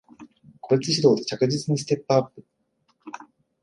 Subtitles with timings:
[0.61, 2.43] 個別指導で着実にステップアップ